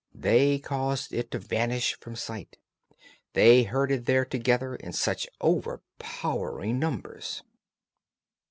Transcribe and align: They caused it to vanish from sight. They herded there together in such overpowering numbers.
They 0.15 0.57
caused 0.57 1.13
it 1.13 1.29
to 1.29 1.37
vanish 1.37 1.95
from 1.99 2.15
sight. 2.15 2.57
They 3.33 3.61
herded 3.61 4.07
there 4.07 4.25
together 4.25 4.75
in 4.75 4.93
such 4.93 5.27
overpowering 5.39 6.79
numbers. 6.79 7.43